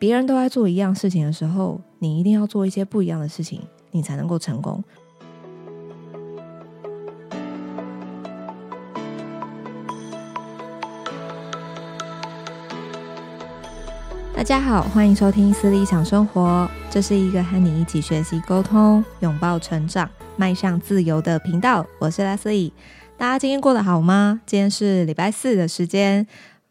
[0.00, 4.82] 别人都在做一样事情的时候，你一定要做一些不一样的事情，你才能够成功。
[14.32, 21.84] 大家好，欢迎收听思理想生活，这是一个和你一起学习沟通、拥抱成长、迈向自由的频道。
[21.98, 22.70] 我是 Leslie，
[23.16, 24.42] 大家今天过得好吗？
[24.46, 26.24] 今天是礼拜四的时间。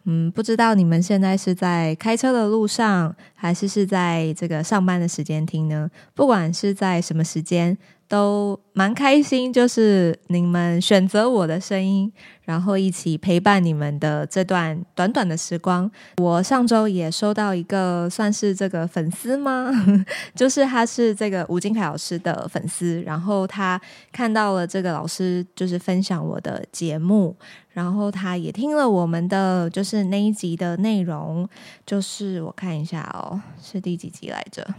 [0.10, 5.90] 嗯，不知道你们现在是在开车的路上，还是是在这个上班的时间听呢？
[6.14, 7.78] 不管是在什么时间。
[8.10, 12.10] 都蛮开心，就是你们选择我的声音，
[12.46, 15.92] 然后一起陪伴你们的这段短短的时光。
[16.16, 19.70] 我上周也收到一个算是这个粉丝吗？
[20.34, 23.78] 就是他是这个吴金凯老师的粉丝，然后他
[24.14, 27.36] 看到了这个老师就是分享我的节目，
[27.74, 31.46] 然后他也听了我们的就是那一集的内容，
[31.86, 33.27] 就是我看一下哦，
[33.62, 34.76] 是第几集来着？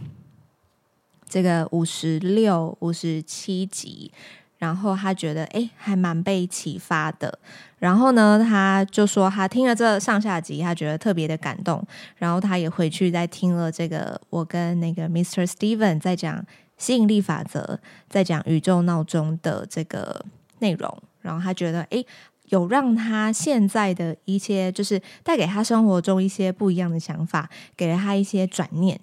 [1.27, 4.11] 这个五十六、五十七集，
[4.57, 7.37] 然后他觉得诶还蛮被启发的。
[7.77, 11.85] 然后呢，他就说他听了这上下集，他觉得特别的感动。
[12.17, 15.45] 然后他也回去再听了这个我跟那个 Mr.
[15.45, 16.43] Steven 在讲
[16.77, 20.25] 吸引力法则，在讲宇宙闹钟的这个
[20.59, 20.97] 内容。
[21.21, 22.05] 然后他觉得诶
[22.49, 28.99] 有让他现在的一些，就是带给他生活中一些不一样的想法，给了他一些转念。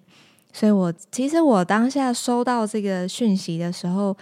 [0.52, 4.16] 所以我其实我当下收到这个讯息的时候，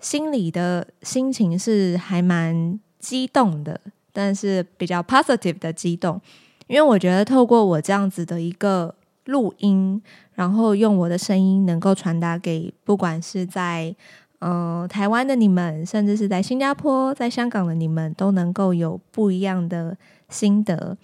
[0.00, 3.80] 心里的心情是还蛮激动的，
[4.12, 6.20] 但是比较 positive 的激动，
[6.68, 8.94] 因为我觉得透过我这样子的一个
[9.24, 10.00] 录音，
[10.34, 13.94] 然后用我的声音能够传达给不管是在
[14.40, 19.96] 嗯、台湾的你们，甚至是在新加坡、在香港的你们，都能够有不一样的
[20.28, 20.96] 心得。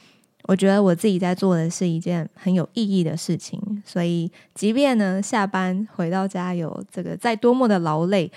[0.47, 8.31] 我觉得我自己在做的是一件很有意义的事情，所以即便呢下班回到家有这个再多么的劳累，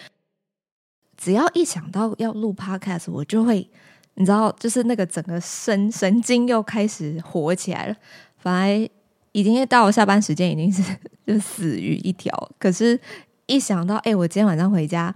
[1.17, 3.69] 只要一想到要录 Podcast，我就会
[4.15, 7.95] 你知道，就是那个整个神神经又开始活起来了。
[8.41, 8.89] 本来
[9.33, 10.81] 已经到了下班时间，已经是
[11.27, 12.97] 就死鱼一条，可是
[13.47, 15.13] 一想到哎，我今天晚上回家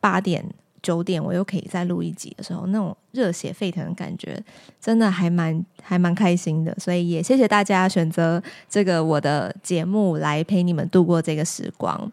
[0.00, 0.44] 八点。
[0.82, 4.38] 九点我又可以再录一集的时候，那种热血沸腾的感觉，
[4.78, 6.76] 真的还蛮还蛮开心的。
[6.78, 12.12] 所以也谢谢大家选择这个我的节目来陪你们度过这个时光。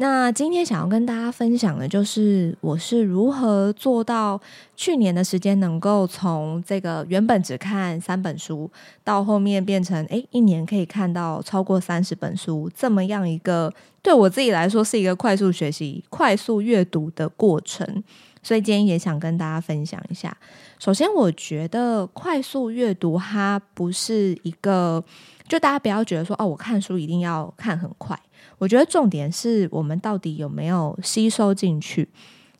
[0.00, 4.40] 那今天想要跟大家分享的，就是我是如何做到
[4.74, 8.70] 去年的时间，能够从这个原本只看三本书，
[9.04, 18.02] 到后面变成诶一年可以看到超过三十本书，这么样一个对我自己来说是一个快速学习、快速阅读的过程。
[18.42, 20.34] 所以今天也想跟大家分享一下。
[20.78, 25.04] 首先，我觉得快速阅读它不是一个，
[25.46, 28.18] 就大家不要觉得说哦，我看书一定要看很快。
[28.60, 32.06] 我觉得重点是我们到底有没有吸收进去，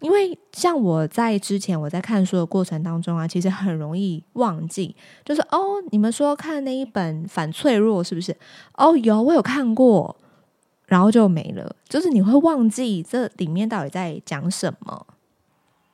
[0.00, 4.96] 因为像我在之前我在看书的过程当中啊，其实很容易忘记，
[5.26, 8.34] 就是哦，你们说看那一本反脆弱是不是？
[8.78, 10.16] 哦，有，我有看过，
[10.86, 15.06] 然后就没了，就是你会忘记这里面到底在讲什么。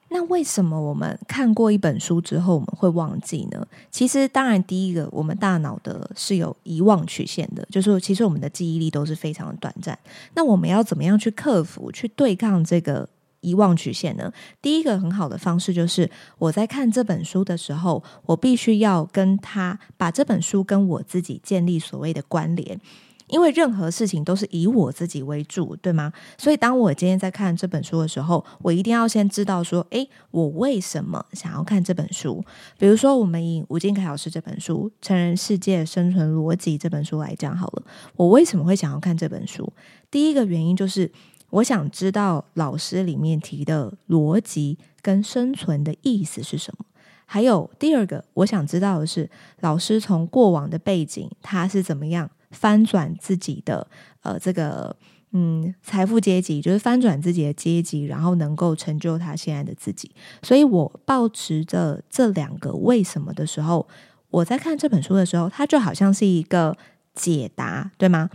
[0.08, 3.66] 那为什么我们看过一本书之后我们会忘记呢？
[3.90, 9.98] 其实，当然，第一个，我们大脑的是有遗忘曲线的，就是其实我们的记忆力都是非常的短暂。
[10.34, 13.08] 那我们要怎么样去克服、去对抗这个
[13.40, 14.32] 遗忘曲线呢？
[14.62, 22.80] 第一个很好的方式就是，我在看这本书的时候，我必须要跟他把这本书跟我自己建立所谓的关联。
[23.28, 26.12] 因为任何事情都是以我自己为主，对吗？
[26.38, 32.44] 所以当我今天在看这本书的时候，我一定要先知道说，诶，我为什么想要看这本书？
[32.78, 37.82] 比如说，我们以吴金凯老师这本书《成人世界生存逻辑》这本书来讲好了，
[38.16, 39.72] 我为什么会想要看这本书？
[40.10, 41.10] 第一个原因就是
[41.50, 46.84] 我想知道老师里面提的逻辑跟生存的意思是什么。
[47.28, 52.30] 还有第二个，我想知道的是老师从过往的背景，他是怎么样。
[52.50, 53.86] 翻转自己的
[54.22, 54.96] 呃，这个
[55.32, 60.10] 嗯，财富阶级，就是翻转自己的阶级，然后能够成就他现在的自己。
[60.42, 63.86] 所以我抱持着这两个为什么的时候，
[64.30, 66.76] 我在看这本书的时候，它就好像是一个
[67.14, 68.30] 解答，对吗？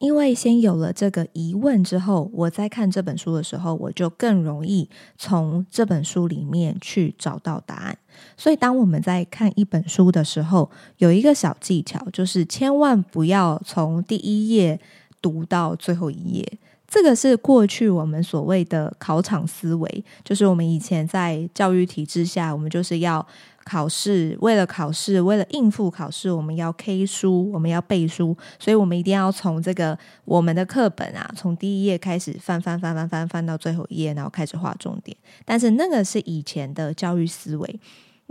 [0.00, 4.88] 因为先有了这个疑问之后，我在看这本书的时候，我就更容易
[5.18, 7.98] 从这本书里面去找到答案。
[8.34, 14.80] 所以，当我们在看一本书的时候，有一个小技巧，就是千万不要从第一页
[15.20, 16.58] 读到最后一页。
[16.88, 23.24] 这个是过去我们所谓的考场思维，就是我们以前在教育体制下，我们就是要
[23.64, 35.16] 考试，为了考试，为了应付考试，我们要 K 书，我们要背书，所以我们一定要从这个我们的课本啊，从第一页开始翻翻翻翻翻翻到最后一页，然后开始画重点。
[35.44, 37.80] 但是那个是以前的教育思维。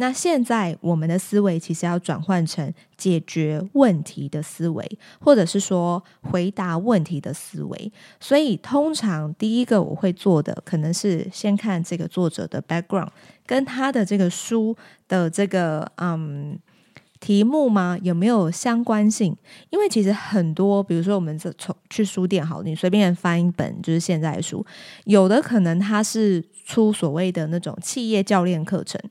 [0.02, 7.92] 那现在我们的思维其实要转换成解决问题的思维，或者是说回答问题的思维。
[8.18, 13.10] 所以通常第一个我会做的，可能是先看这个作者的 background，
[13.50, 16.60] 跟他的这个书的这个嗯
[17.20, 17.98] 题目吗？
[18.04, 19.36] 有没有相关性？
[19.72, 24.64] 因为其实很多，比如说我们这从去书店好，你随便翻一本就是现在的书，
[25.06, 29.02] 有的可能他是出所谓的那种企业教练课程。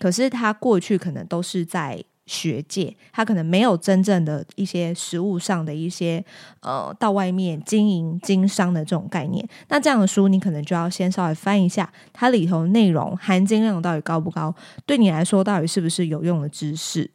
[0.00, 6.24] 可是他过去可能都是在学界，他可能没有真正的一些实物上的一些
[6.60, 9.46] 呃，到外面经营经商的这种概念。
[9.68, 14.54] 那这样的书，你可能就要先稍微翻一下，它里头内容含金量到底高不高？
[14.86, 17.10] 对你来说，到底是不是有用的知识？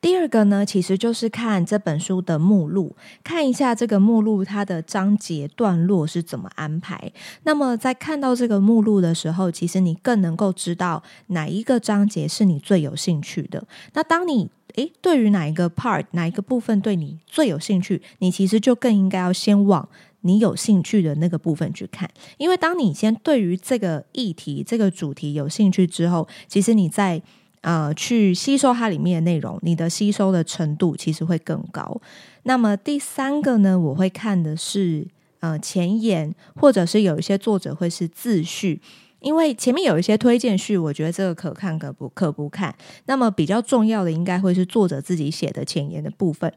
[0.00, 7.12] 第二个呢，其实就是看这本书的目录，看一下这个目录它的章节段落是怎么安排。
[7.42, 13.66] 那么在看到这个目录的时候，其实你更能够知道哪一个章节是你最有兴趣的。
[13.92, 19.86] 那当你诶对于哪一个 part 哪一个部分对你最有兴趣，你其实就更应该要先往
[20.22, 22.10] 你有兴趣的那个部分去看。
[22.38, 27.20] 因为当你先对于这个议题、这个主题有兴趣之后，其实你在
[27.62, 32.00] 呃，去吸收它里面的内容，你的吸收的程度其实会更高。
[32.44, 35.06] 那么第三个呢，我会看的是
[35.40, 38.80] 呃前言，或者是有一些作者会是自序，
[39.20, 42.74] 因为前面有一些推荐序，我觉得这个可看可不可不看。
[43.04, 46.50] 那么比较重要的应该会是作者自己写的前言的部分，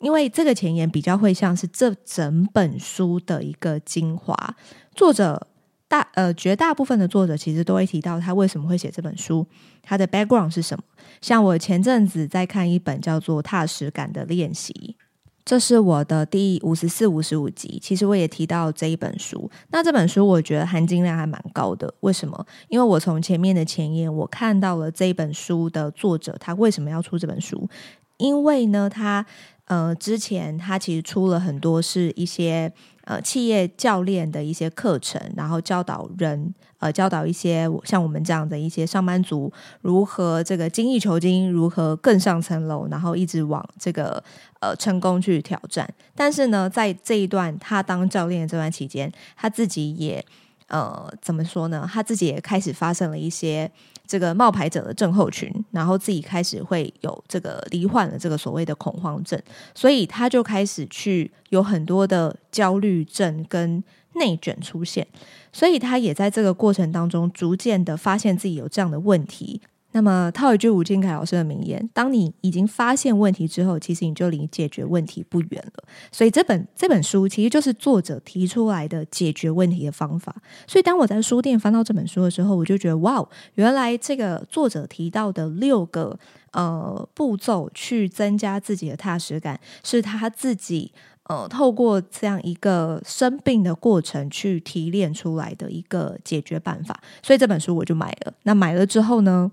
[0.00, 4.54] 因为这个前言比较会像是这整本书的一个精华，
[4.94, 5.46] 作者。
[5.90, 9.44] 大呃，绝大部分的作者其实都会提到他为什么会写这本书，
[9.82, 10.84] 他的 background 是什么。
[11.20, 14.72] 像我前阵子在看一本叫做《踏实感的练习》，
[15.44, 17.80] 这是我的第五十四、五十五集。
[17.82, 19.50] 其实我也提到这一本书。
[19.72, 21.92] 那这本书我觉得含金量还蛮高的。
[22.02, 22.46] 为什么？
[22.68, 27.68] 因为我从前面的前言，我看到了这一本书的作者他为什么要出这本书。
[28.18, 29.26] 因为呢，他
[29.64, 32.72] 呃之前他其实出了很多是一些。
[33.10, 44.22] 呃，企业教练的一些课程，然后教导人，呃，教导一些像我们这样的一些上班族，如何这个精益求精，如何更上层楼，然后一直往这个
[44.60, 45.92] 呃成功去挑战。
[46.14, 50.24] 但是呢，在这一段他当教练这段期间，他自己也
[50.70, 51.86] 呃怎么说呢？
[51.92, 53.70] 他自己也开始发生了一些。
[54.06, 59.40] 这个冒牌者的症候群，然后自己开始会有这个罹患了这个所谓的恐慌症，
[59.72, 63.80] 所以他就开始去有很多的焦虑症跟
[64.14, 65.06] 内卷出现，
[65.52, 69.60] 所以他也在这个过程当中逐渐的发现自己有这样的问题。
[69.92, 75.84] 那么套一句吴敬凯老师的名言：当你已经发现问题之后，其实你就离解决问题不远了。
[76.12, 80.34] 所以这本这本书其实就是作者提出来的解决问题的方法。
[80.66, 86.16] 所以当我在书店翻到这本书的时候，我就觉得哇，原来这个作者提到的六个
[86.52, 90.92] 呃步骤去增加自己的踏实感，是他自己
[91.24, 97.00] 呃透过这样一个生病的过程去提炼出来的一个解决办法。
[97.24, 98.32] 所以这本书我就买了。
[98.44, 99.50] 那买了之后呢？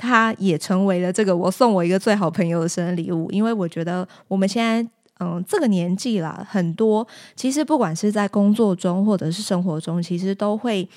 [0.00, 10.88] 他也成为了这个我送我一个最好朋友的生日礼物，因为我觉得我们现在嗯这个年纪啦，很多其实不管是在工作中或者是生活中，其实都会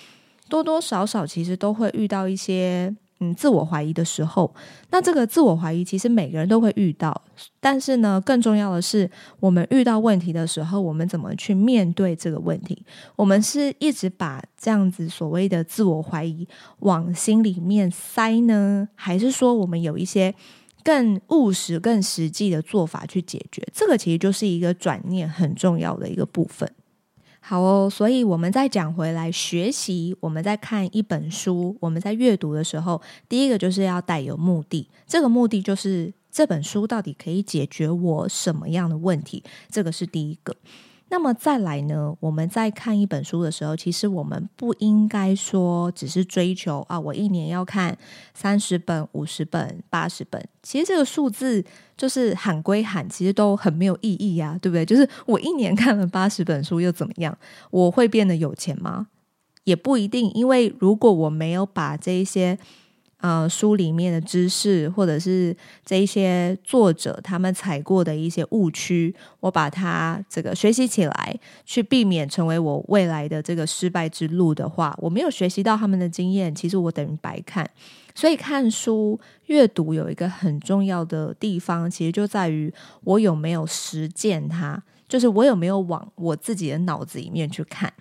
[0.48, 2.96] 多多少少其实都会遇到一些。
[3.20, 4.54] 嗯，自我怀疑的时候，
[4.90, 7.22] 那这个自我怀疑其实每个人都会遇到，
[7.60, 12.84] 但是呢，更重要的是，我们遇到问题的时候，我们怎么去面对这个问题？
[13.16, 16.48] 我们是一直把这样子所谓的自我怀疑
[16.80, 20.34] 往心里面塞呢，还是说我们有一些
[20.84, 23.66] 更务实、更实际的做法去解决？
[23.74, 26.70] 这个其实就是一个转念很重要的一个部分。
[27.46, 40.56] 好哦，所以我们再讲回来，学习，我们在看一本书，我们在阅读的时候，第一个就是要带有目的，这个目的就是这本书到底可以解决我什么样的问题，这个是第一个。
[41.14, 47.96] 那么再来呢，我们在看一本书的时候，其实我们不应该说只是追求啊，我一年要看
[48.34, 50.44] 三十本、五十本、八十本。
[50.64, 51.64] 其实这个数字
[51.96, 54.84] 就是喊归喊，其实都很没有意义呀，对不对？
[54.84, 57.38] 就是我一年看了八十本书又怎么样？
[57.70, 59.06] 我会变得有钱吗？
[59.66, 62.58] 也不一定，因为如果我没有把这一些。
[63.24, 77.66] 呃，书里面的知识，或者是这一些作者他们踩过的一些误区，我把它这个学习起来，去避免成为我未来的这个失败之路的话，我没有学习到他们的经验，其实我等于白看。
[78.14, 82.74] 所以看书阅读有一个很重要的地方，其实就在于
[83.06, 87.94] 我有没有实践它，就是我有没有往我自己的脑子里面去看。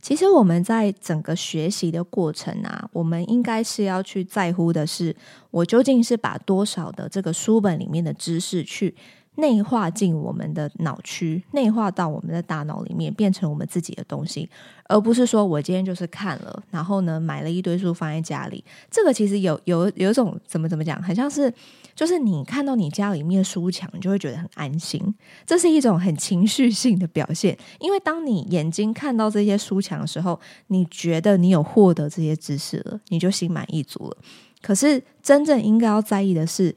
[0.00, 5.14] 其实我们在整个学习的过程啊，我们应该是要去在乎的是，
[5.50, 8.94] 我究竟是把多少的这个书本里面的知识去。
[9.40, 14.48] 内化进我们的脑区，内化到我们的大脑里面，变成我们自己的东西，
[14.84, 18.62] 而不是说我今天就是看了，然后呢买了一堆书放在家里。
[18.90, 21.52] 这个其实有有有一种怎么怎么讲，很像是
[21.94, 25.02] 就是你看到你家里面书墙，你就会觉得很安心。
[25.44, 34.16] 这是一种很情绪性的表现，因为当你眼睛看到这些书墙的时候，你觉得你有获得这些知识了，你就心满意足了。
[34.62, 36.74] 可是真正应该要在意的是。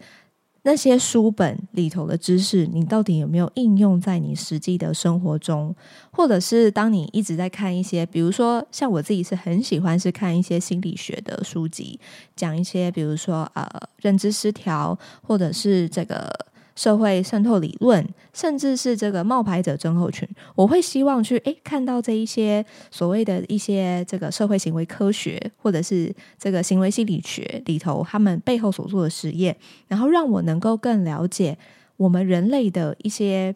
[0.63, 5.75] 那些书本里头的知识，你到底有没有应用在你实际的生活中？
[6.11, 11.99] 或者是当你一直在看一些，比如说像我自己是很喜欢是看一些心理学的书籍，
[12.35, 13.67] 讲一些比如说呃
[13.97, 16.33] 认知失调，或者是这个。
[16.75, 29.55] 社会渗透理论，甚至是这个冒牌者症候群，我会希望去诶看到这一些所谓的一些这个社会行为科学，或者是这个行为心理学里头他们背后所做的实验，
[29.87, 31.57] 然后让我能够更了解
[31.97, 33.53] 我们人类的一些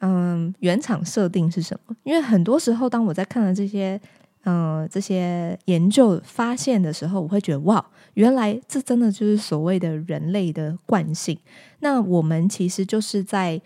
[0.00, 1.96] 嗯原厂设定是什么。
[2.04, 4.00] 因为很多时候，当我在看了这些。
[4.50, 11.38] 嗯、这些研究发现的时候，我会觉得哇，原来这真的就是所谓的人类的惯性。
[11.80, 13.60] 那我们其实就是在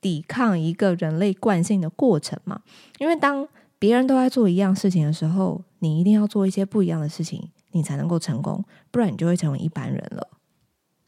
[0.00, 2.62] 抵抗一个人类惯性的过程嘛。
[2.98, 3.46] 因为当
[3.78, 10.26] 别人都在做一样事情的时候，你一定要做一些不一样的事情，你才能够成功，不然你就会成为一般人了。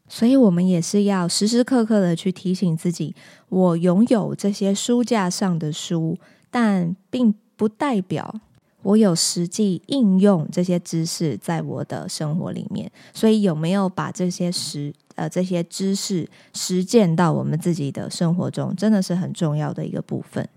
[0.07, 3.13] 所以，我们也是要时时刻刻的去提醒自己：
[3.49, 6.17] 我拥有这些书架上的书，
[6.49, 8.39] 但并不代表。
[8.83, 20.47] 我有实际应用这些知识在我的生活里面，所以有没有把这些实呃这些知识实践到我们自己的生活中，真的是很重要的一个部分。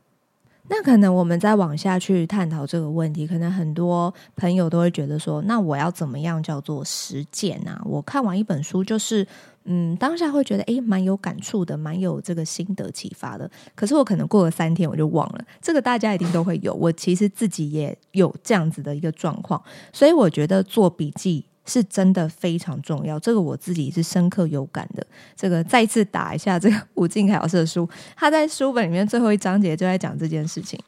[0.71, 7.83] 那可能我们再往下去探讨这个问题，可能很多朋友都会觉得说，那我要怎么样叫做实践啊？
[7.85, 9.27] 我看完一本书就是。
[9.65, 13.49] 嗯，当下会觉得诶，蛮有感触的，蛮有这个心得启发的。
[13.75, 16.73] 可是我可能过了三天我就忘了，这个大家一定都会有。
[16.73, 19.63] 我其实自己也有这样子的一个状况，
[19.93, 23.19] 所以我觉得做笔记是真的非常重要。
[23.21, 25.07] 这个我自己是深刻有感的。
[25.37, 30.79] 这个再次打一下这个吴敬凯老师的书，他在书本里面最后一章节就在讲这件事情。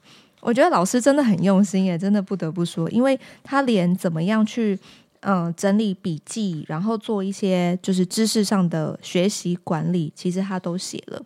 [0.40, 4.78] 我觉得老师真的很用心耶，真的不得不说，因为他连怎么样去。
[5.24, 11.22] 嗯，整理笔记，然后做一些就是知识上的学习管理，其实他都写了。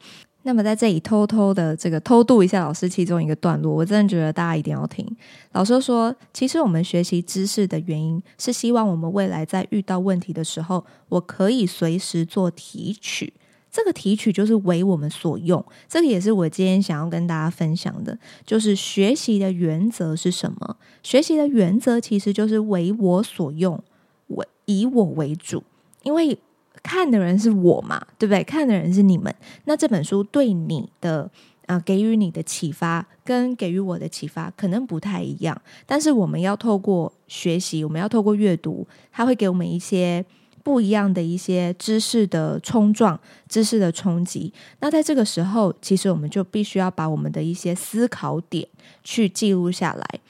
[0.46, 5.04] 那么在这里偷偷的这个偷渡一下老师其中一个段落，我真的觉得大家一定要听。
[5.50, 13.32] 老师说，其实我们学习知识的原因是希望我们未来在遇到问题的时候，我可以随时做提取。
[13.72, 20.76] 这个提取就是为我们所用，这个也是我今天想要跟大家分享的，就是学习的原则是什么？
[21.02, 23.82] 学习的原则其实就是为我所用，
[24.28, 25.64] 为以我为主，
[26.04, 26.38] 因为
[26.86, 28.44] 看的人是我嘛，对不对？
[28.44, 31.28] 看的人是你们，那这本书对你的
[31.66, 40.24] 啊、给予你的启发跟给予我的启发可能不太一样，但是我们要透过学习，我们要透过阅读，它会给我们一些。
[40.66, 43.16] 不一样的一些知识的冲撞，
[43.48, 44.52] 知识的冲击。
[44.80, 48.66] 那在这个时候，其实我们就必须要把我们的一些思考点
[49.04, 50.20] 去记录下来。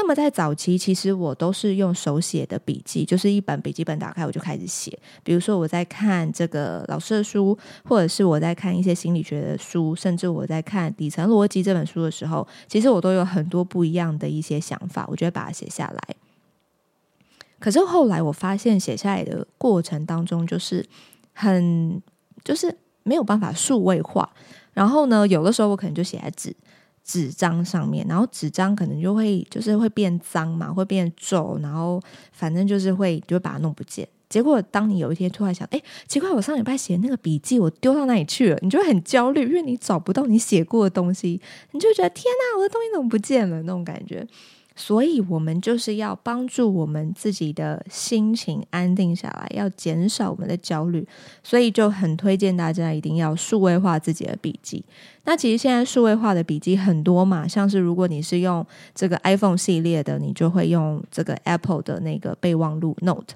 [0.00, 4.98] 那么在早期，其实我都是用手写的笔记，就是一本笔记本打开我就开始写。
[5.22, 16.16] 比如说我在看这个老师的书，或者是我在看一些心理学的书，甚至我在看《底层逻辑》这本书的时候，其实我都有很多不一样的一些想法，我就会把它写下来。
[17.58, 20.82] 可是后来我发现写下来的过程当中，就是
[21.34, 22.00] 很
[22.42, 24.32] 就是没有办法数位化。
[24.72, 26.56] 然后呢，有的时候我可能就写在纸
[27.10, 32.00] 纸张上面，然后纸张可能就会就是会变脏嘛，会变皱，然后
[32.30, 34.06] 反正就是会就会把它弄不见。
[34.28, 38.58] 结果当你有一天突然想，哎，奇怪，我上礼拜写那个笔记我丢到哪里去了？
[38.62, 41.40] 你就会很焦虑，因为你找不到你写过的东西，
[41.72, 43.60] 你就觉得天哪，我的东西怎么不见了？
[43.62, 44.24] 那种感觉。
[44.82, 51.06] 所以，我们就是要帮助我们自己的心情安定下来，要减少我们的焦虑。
[51.42, 54.82] 所以，就很推荐大家一定要数位化自己的笔记。
[55.24, 63.34] 那其实现在数位化的笔记很多嘛，像是如果你是用这个 iPhone 系列的，你就会用这个 Apple 的那个备忘录 Note。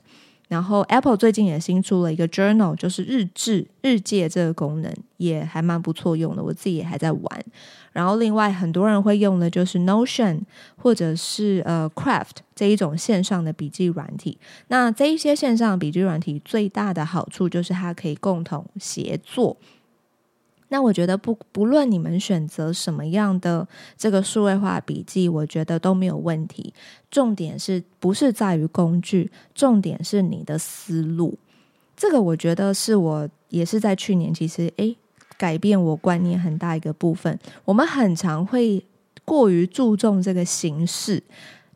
[0.54, 7.44] 然后 Apple 最近也新出了一个 Journal，就是日志、日记这个功能也还蛮不错用的，我自己也还在玩。
[7.92, 10.42] 然后另外很多人会用的就是 Notion
[10.76, 14.38] 或者是呃 Craft 这一种线上的笔记软体。
[14.68, 19.56] 那这一些线上笔记软体最大的好处就是它可以共同协作。
[20.74, 23.64] 那我觉得不不论你们选择什么样的
[23.96, 26.74] 这个数位化笔记，我觉得都没有问题。
[27.12, 31.38] 重点是不是在于工具，重点是你的思路。
[31.96, 34.96] 这个我觉得是我也是在去年其实诶
[35.38, 37.38] 改变我观念很大一个部分。
[37.64, 38.84] 我们很常会
[39.24, 41.22] 过于注重这个形式，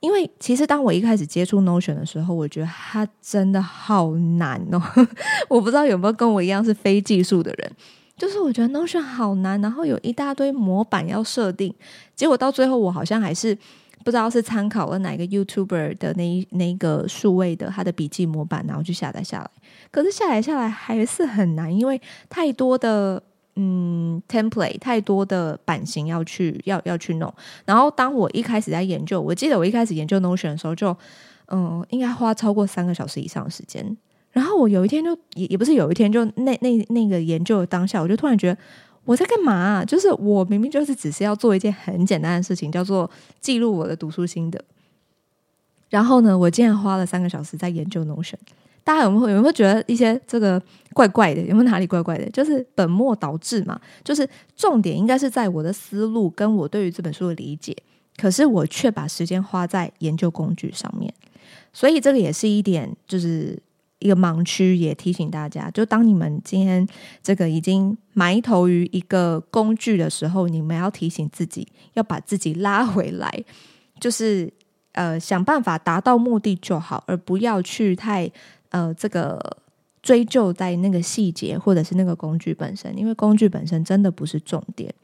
[0.00, 4.82] 因为其实当我一开始接触 Notion 的时候，我觉得它真的好难哦。
[5.48, 7.70] 我不知道有没有跟我一样是非技术的人。
[8.18, 11.72] 就是我觉得 Notion 好难，然后有一大堆模板要设定，
[12.16, 13.56] 结果到最后我好像还是
[14.04, 19.50] 不知道是参考了哪个 YouTuber 的那一那个数位的他的笔记模板，然后就下载下来。
[19.90, 23.22] 可是下载下来还是很难，因为太多的
[23.56, 27.32] 嗯 template，太多的版型要去要要去弄。
[27.64, 30.96] 然后当我一开始在研究，我记得我一开始研究 Notion 的时候，就
[31.48, 33.96] 嗯应该花超过三个小时以上的时间。
[34.30, 38.60] 然后我有一天就也也不是有一天，就那那那个研究的当下，我就突然觉得
[39.04, 39.84] 我在干嘛？
[39.84, 44.62] 就是我明明就是只是要做一件很简单的事情，叫做记录我的读书心得。
[45.88, 48.34] 然后呢，我竟然花了三个小时在研究 Notion。
[48.84, 51.40] 大家有没有有没有觉得一些这个怪怪的？
[51.40, 52.28] 有没有哪里怪怪的？
[52.30, 53.80] 就是本末倒置嘛。
[54.04, 57.74] 就是重点应该是在我的思路跟我对于这本书的理解，
[58.18, 61.12] 可是我却把时间花在研究工具上面。
[61.72, 63.58] 所以这个也是一点，就是。
[64.00, 66.86] 一个盲区，也提醒大家，就当你们今天
[67.22, 73.44] 这个已经埋头于一个工具的时候，你们要提醒自己，要把自己拉回来，
[73.98, 74.52] 就是
[74.92, 78.30] 呃想办法达到目的就好，而不要去太
[78.68, 79.56] 呃这个
[80.00, 84.94] 追究在那个细节或者是那个工具本身，因为工具本身真的不是重点。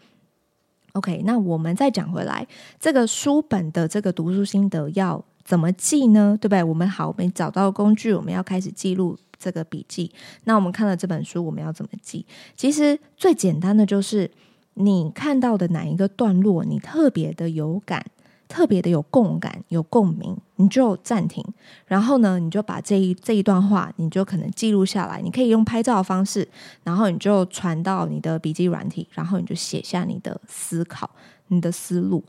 [0.93, 2.47] OK，那我们再讲回来，
[2.79, 5.25] 这个书本的这个读书心得要。
[5.45, 6.39] 怎么记呢？
[6.41, 6.63] 对不对？
[6.63, 10.11] 我们好，我们找到工具，我们要开始记录这个笔记。
[10.45, 12.25] 那我们看了这本书，我们要怎么记？
[12.57, 14.31] 其实最简单的就是
[14.75, 18.05] 你看到的哪一个段落，你特别的有感，
[18.49, 21.45] 特别的有共感、有共鸣，你就暂停。
[21.87, 25.21] 然后呢，你就把这一这一段话，你就可能记录下来。
[25.21, 26.49] 你可以用拍照的方式，
[26.83, 31.11] 然后你就传到你的笔记软体，然后你就写下你的思考、
[31.49, 32.25] 你的思路。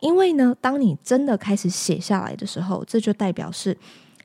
[0.00, 3.76] 因为呢，当你真的开始写下来的时候，这就代表是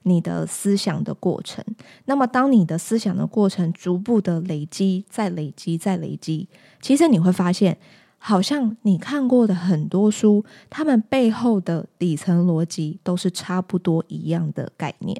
[0.03, 1.63] 你的思想的过程。
[2.05, 6.47] 那么，当你的思想的过程逐步的累积、再累积、再累积，
[6.81, 7.77] 其实你会发现，
[8.17, 15.19] 好像你看过的很多书，他们背后的底层逻辑都是差不多一样的概念。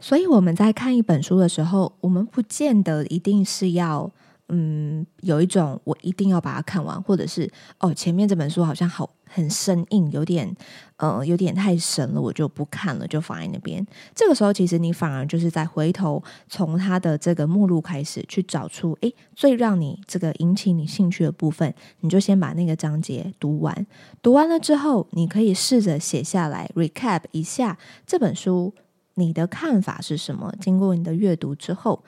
[0.00, 4.10] 所以我们在看一本书的时候，我们不见得一定是要。
[4.50, 10.54] 嗯，有一种我一定要把它看完，或者是哦，前面这本书好像好很生硬，有点
[10.98, 13.84] 呃，有点太神了，我就不看了，就放在那边。
[14.14, 23.86] 这个时候，其实你反而就是在回头从它的这个目录开始去找出，诶，最让你这个引起你兴趣的部分，你就先把那个章节读完。
[24.22, 28.72] 读完了之后，你可以试着写下来，recap 一下这本书
[29.14, 30.54] 你的看法是什么。
[30.60, 32.04] 经过你的阅读之后。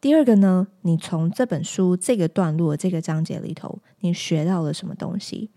[0.00, 5.50] 第二个呢，你从这本书这个段落、这个章节里头，你学到了什么东西？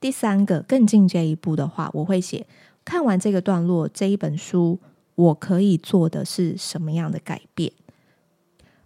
[0.00, 2.46] 第三个更进阶一步的话，我会写
[2.84, 4.78] 看完这个段落这一本书，
[5.14, 7.72] 我可以做的是什么样的改变？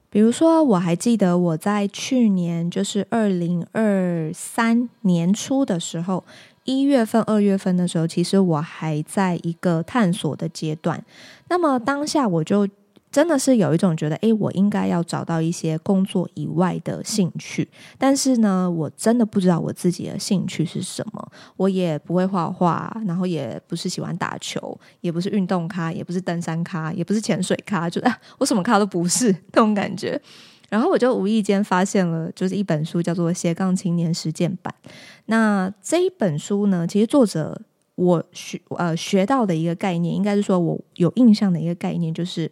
[0.09, 6.25] 比如说，我还记得我在去年，就是二零二三年初的时候，
[6.65, 11.05] 一月份、二月份的时候，其实我还在一个探索的阶段。
[11.49, 12.69] 那么当下我就。
[13.13, 17.69] 真的是有一种觉得，诶，我应该要找到一些工作以外的兴趣。
[17.99, 21.31] 但是呢，我真的不知道我自己的兴趣是什么。
[21.59, 30.19] 我也不会画画，然后也不是喜欢打球，也不是运动咖，也不是登山咖，也不是潜水咖，就 啊，我什么咖都不是 那种感觉。
[30.71, 34.75] 然后我就无意间发现了，就是一本书叫做《斜杠青年实践版》。
[35.27, 37.61] 那这一本书呢，其实作者
[37.97, 42.51] 我学呃学到的一个概念，应该是说我有印象的一个概念，就是。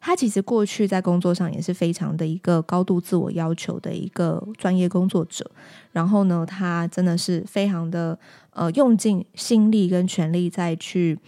[0.00, 5.50] 他其实过去在工作上也是非常的一个高度自我要求的一个专业工作者。
[5.92, 8.18] 然后呢，他真的是非常的
[8.50, 11.18] 呃用尽心力跟全力再去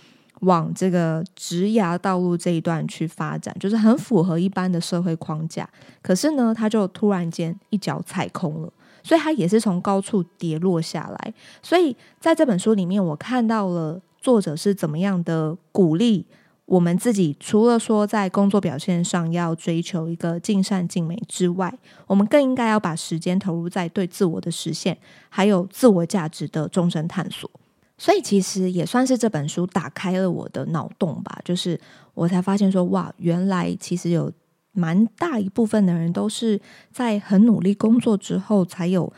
[0.40, 5.68] 往这个职涯道路这一段去发展，就是很符合一般的社会框架。
[6.00, 8.72] 可是呢，他就突然间一脚踩空了。
[9.02, 11.34] 所以他也是从高处跌落下来。
[11.62, 16.26] 所以在这本书里面，我看到了作者是怎么样的鼓励
[16.70, 17.36] 我们自己。
[17.40, 24.96] 除了说在工作表现上要追求一个尽善尽美之外，我们更应该要把时间投入在对自我的实现，
[25.28, 27.50] 还有自我价值的终身探索。
[27.98, 31.40] 所以其实也算是这本书打开了我的脑洞吧。
[31.44, 31.78] 就是
[32.14, 34.32] 我才发现说，哇，原来其实有。
[34.72, 36.58] 蛮大一部分的人都是
[36.92, 39.12] 在很努力工作之后，才有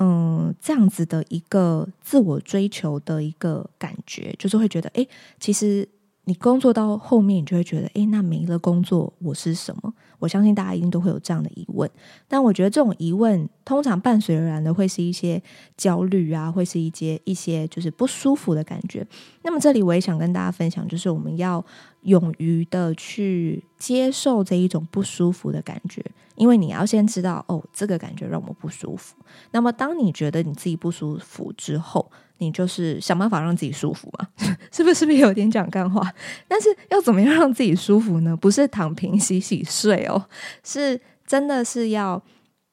[0.00, 5.06] 嗯这样子的一个自我追求的一个感觉，就是会觉得，哎，
[5.40, 5.88] 其实
[6.28, 9.94] 你工作到后面，你就会觉得，哎，那没了工作，我是什么？
[10.18, 11.90] 我相信大家一定都会有这样的疑问，
[12.28, 15.42] 但我觉得这种疑问通常伴随而来的会是一些
[15.78, 19.06] 焦虑啊，会是一些一些就是不舒服的感觉。
[19.42, 21.64] 那么这里我也想跟大家分享，就是我们要
[22.02, 26.04] 勇于的去接受这一种不舒服的感觉，
[26.36, 29.16] 因为你要先知道，哦，这个感觉让我不舒服。
[29.52, 34.28] 那么当你觉得你自己不舒服之后，你就是想办法让自己舒服嘛，
[34.72, 35.04] 是不是？
[35.04, 36.12] 不是有点讲干话？
[36.46, 38.36] 但是要怎么样让自己舒服呢？
[38.36, 40.24] 不是躺平洗洗睡哦，
[40.64, 42.22] 是真的是要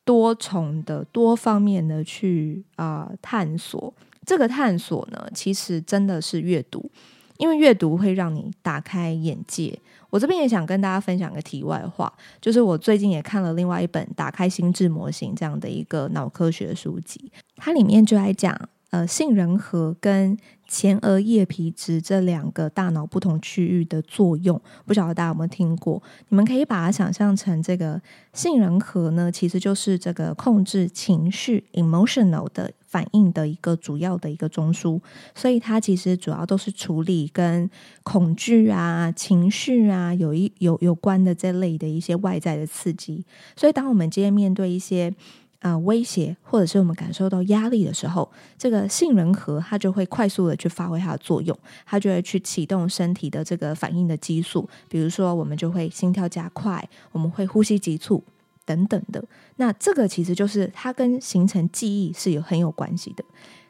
[0.04, 3.94] 多重的、多方面的去啊、探索。
[4.26, 6.90] 这个探索呢，其实真的是阅读，
[7.38, 9.78] 因为阅读会让你打开眼界。
[10.10, 18.58] 我这边也想跟大家分享个题外话，就是我最近也看了另外一本《打开心智模型》这样的一个脑科学书籍，它里面就来讲。
[18.96, 20.38] 呃，杏仁核跟
[20.70, 26.02] 前额叶皮质这两个大脑不同区域的作用，不晓得大家有没有听过？
[26.30, 35.02] 你们可以把它想象成这个杏仁核呢，其实就是这个控制情绪 （emotional） 的反应的一个主要的一个中枢，
[35.36, 37.70] 所以它其实主要都是处理跟
[38.04, 43.26] 恐惧啊、情绪啊有一有有关的这类的一些外在的刺激。
[43.58, 45.14] 所以，当我们今天面对一些
[45.60, 58.24] 啊、威胁或者是我们感受到压力的时候，这个杏仁核它就会快速的去发挥它的作用，它就会去启动身体的这个反应的激素，比如说我们就会心跳加快，我们会呼吸急促
[58.64, 59.24] 等等的。
[59.56, 63.24] 那这个其实就是它跟形成记忆是有很有关系的。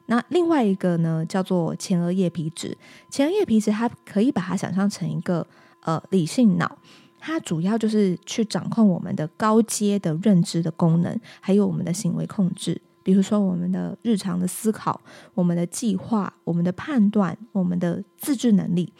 [0.07, 2.77] 那另外一个呢，叫做前额叶皮质，
[3.09, 5.47] 前额叶皮质它可以把它想象成一个
[5.81, 6.77] 呃理性脑。
[7.27, 15.01] 它主要就是去掌控我们的高阶的认知的功能，还有我们的行为控制，比如说我们的日常的思考、
[15.33, 18.93] 我们的计划、我们的判断、我们的自制能力，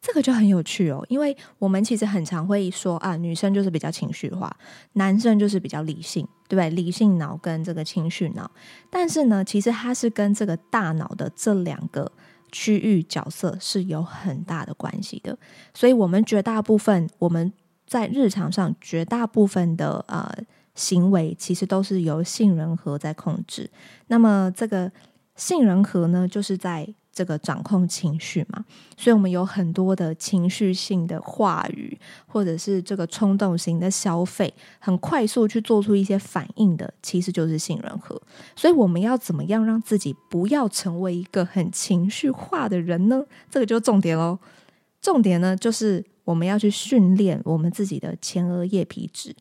[0.00, 1.04] 这个就很有趣哦。
[1.10, 4.50] 因为我们其实很常会说啊，女生就是比较情绪化，
[4.94, 6.70] 男生就是比较理性，对不对？
[6.70, 8.50] 理性脑跟这个情绪脑，
[8.88, 12.10] 但是呢，其实它是跟这个大脑的这两个。
[12.52, 15.38] 区域角色是有很大的关系的，
[15.74, 17.52] 所以我们绝大部分我们
[17.86, 20.32] 在日常上绝大部分的呃
[20.74, 23.70] 行为，其实都是由杏仁核在控制。
[24.08, 24.90] 那么这个
[25.36, 26.94] 杏仁核呢，就是在。
[27.18, 28.64] 这个掌控情绪嘛，
[28.96, 38.22] 所以我们有很多的情绪性的话语，或者是这个冲动型的消费，很快速去做出一些反应的，其实就是杏仁核。
[38.54, 43.24] 所以我们要怎么样让自己不要成为一个很情绪化的人呢？
[43.50, 44.38] 这个就是重点喽。
[45.02, 49.34] 重点呢，就是我们要去训练我们自己的前额叶皮质。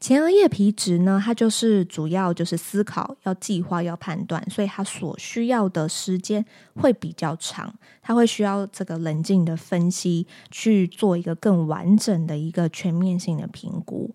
[0.00, 6.44] 前额叶皮质呢，它就是主要就是思考、要计划、要判断，所以它所需要的时间
[6.76, 7.72] 会比较长。
[8.02, 14.12] 它会需要这个冷静的分析，去做一个更完整的一个全面性的评估。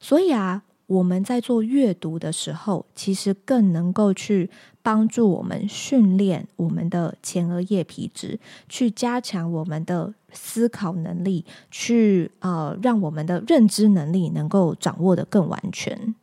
[0.00, 0.64] 所以啊。
[0.88, 4.48] 我们在做阅读的时候，其实更能够去
[4.82, 16.14] 帮助我们训练我们的前额叶皮质，去加强我们的思考能力，去呃让我们的认知能力能够掌握得更完全。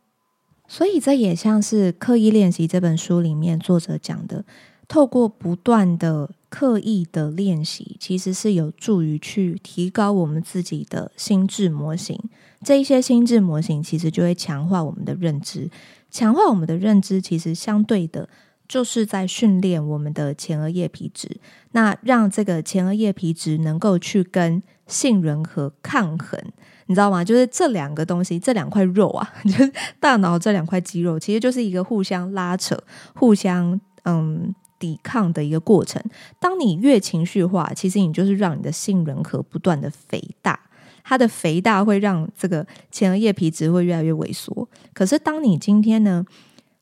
[0.68, 4.44] 所以这也像是《刻意练习》这本书里面作者讲的，
[4.88, 12.18] 透过不断的刻意的练习，其实是有助于去提高我们自己的心智模型。
[12.64, 15.70] 这一些心智模型其实就会强化我们的认知，
[16.10, 18.28] 强化我们的认知，其实相对的
[18.68, 21.40] 就是在训练我们的前额叶皮质。
[21.72, 26.40] 那让这个前额叶皮质能够去跟杏仁核抗衡，
[26.86, 27.24] 你知道吗？
[27.24, 32.78] 就是这两个东西，这两块肉啊， 就是大脑这两块肌肉，其实就是一个互相拉扯、
[33.14, 36.02] 互相嗯抵抗的一个过程。
[36.38, 40.60] 当你越情绪化，其实你就是让你的杏仁核不断的肥大。
[41.08, 44.68] 它的肥大会让这个前额叶皮质会越来越萎缩。
[44.92, 46.24] 可是当你今天呢，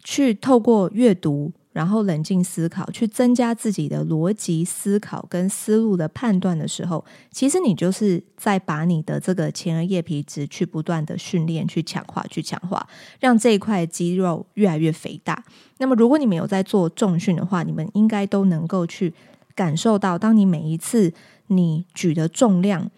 [0.02, 12.86] 去透过阅读，然后冷静思考，去增加自己的逻辑思考跟思路的判断的时候，其实你就是在把你的这个前额叶皮质去不断的训练、去强化、去强化，
[13.18, 15.44] 让这一块肌肉越来越肥大。
[15.78, 19.12] 那么，如果你们有在做重训的话，你们应该都能够去
[19.56, 21.12] 感受到，当你每一次
[21.48, 22.88] 你举的重量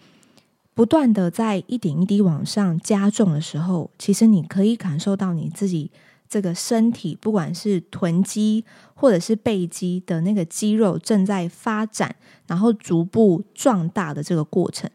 [0.75, 5.89] 不断的在一点一滴往上加重的时候，其实你可以感受到你自己。
[6.29, 8.63] 这个身体，不管是臀肌
[8.93, 12.15] 或者是背肌的那个肌肉正在发展，
[12.47, 14.89] 然后逐步壮大的这个过程，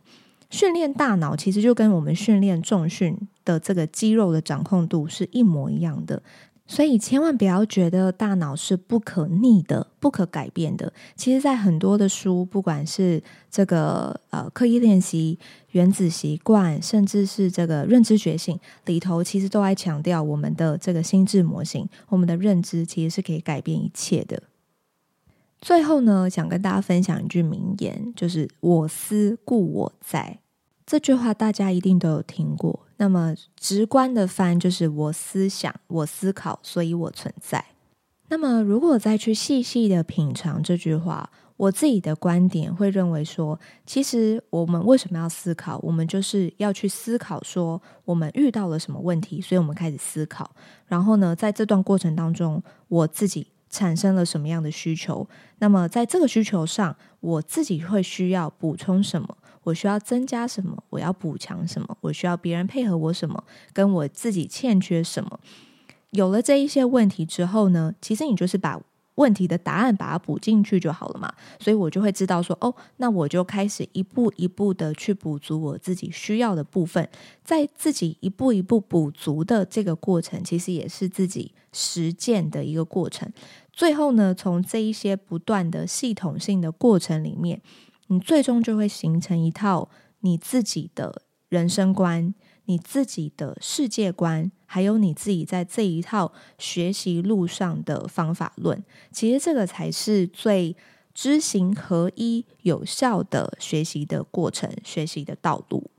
[0.50, 6.22] 训练大脑其实就跟我们训练重训的这个肌肉的掌控度是一模一样的。
[6.66, 10.92] 所以千万不要觉得大脑是不可逆的、不可改变的。
[11.16, 15.38] 其实，在很多的书，不管是这个呃刻意练习、
[15.72, 24.42] 原子习惯，甚至是这个认知觉醒里头，其实都爱强调我们的这个心智模型，我们的认知其实是可以改变一切的。
[25.60, 30.38] 最后呢，想跟大家分享一句名言，就是“我思故我在”。
[30.84, 32.86] 这句话大家一定都有听过。
[32.96, 37.64] 那么直观的翻就是我思想，我思考，所以我存在。
[38.28, 45.78] 那么如果再去细细的品尝这句话，我自己的观点会认为说，其实我们为什么要思考？
[45.82, 50.50] 我们就是要去思考说，我们遇到了什么问题，所以我们开始思考。
[50.86, 55.28] 然后呢，在这段过程当中，我自己产生了什么样的需求？
[55.58, 59.36] 那么在这个需求上，我自己会需要补充什么？
[59.62, 60.82] 我需要增加什么？
[60.90, 61.96] 我要补强什么？
[62.00, 63.44] 我需要别人配合我什么？
[63.72, 65.38] 跟我自己欠缺什么？
[66.10, 68.80] 有了这一些问题之后呢，其实你就是把
[69.14, 71.32] 问题的答案把它补进去就好了嘛。
[71.60, 77.08] 所以我就会知道说，哦，那我就开始一步一步的去补足我自己需要的部分。
[77.44, 83.30] 在自己一步一步补足的这个过程，其实也是自己实践的一个过程。
[83.72, 87.62] 最后呢，从这一些不断的系统性的过程里面。
[88.12, 89.88] 你最终就会形成一套
[90.20, 92.34] 你自己的人生观、
[92.66, 98.84] 你自己的世界观，还有你自己在这一套学习路上的方法论。
[99.10, 100.76] 其实这个才是最
[101.14, 105.90] 知行合一、有效的学习的过程、学习的道路。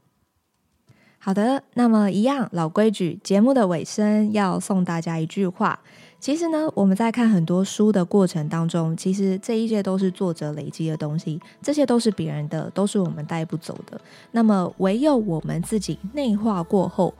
[1.17, 5.79] 好的，那么一样老规矩，节目的尾声要送大家一句话。
[6.23, 13.99] 其实呢，我们在看很多书的过程当中，其实这一切都是作者累积的东西，这些都是别人的，都是我们带不走的。
[14.31, 17.13] 那么，唯有我们自己内化过后，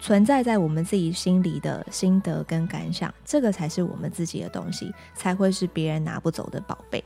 [0.00, 7.04] 存在在我们自己心里的心得跟感想，这个才是我们自己的东西，才会是别人拿不走的宝贝。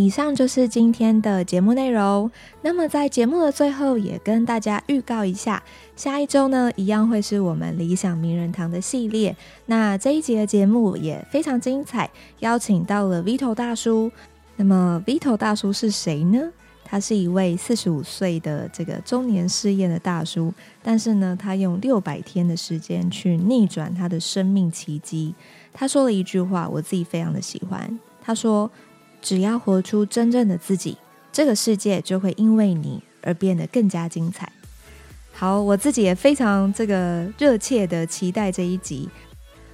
[0.00, 2.30] 以上就是今天的节目内容。
[2.62, 5.62] 那么在节目的最后，也跟大家预告一下，
[5.94, 9.36] 下一周呢，一样会是我们理想名人堂的系列。
[9.66, 12.08] 那这一集的节目也非常精彩，
[12.38, 14.10] 邀请到了 Vito 大叔。
[14.56, 16.50] 那么 Vito 大叔是谁呢？
[16.82, 20.50] 他是一位四十五岁的这个中年失业的大叔，
[20.82, 25.34] 但是呢，他用六百天的时间去逆转他的生命奇迹。
[25.74, 28.00] 他说了一句话，我自己非常的喜欢。
[28.22, 28.70] 他说。
[29.20, 30.96] 只要活出真正的自己，
[31.32, 34.50] 这个世界就会因为你而变得更加精彩。
[35.32, 39.08] 好，我自己也非常这个热切的期待这一集。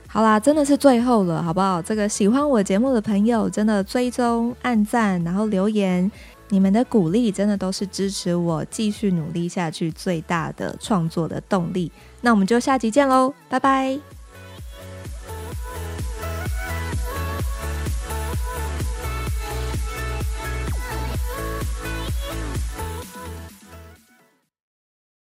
[0.07, 1.83] 好啦，真的是最后了，好不好？
[1.83, 6.11] 这个喜欢我节目的朋友，真的追踪、按赞，然后留言，
[6.49, 11.91] 你们的鼓励真的都是支持我继续努力下去最大的创作的动力。
[12.21, 14.16] 那我们就下集见喽，拜拜。